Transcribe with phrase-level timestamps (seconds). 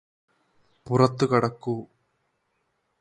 [0.87, 1.75] പുറത്തുകടക്കൂ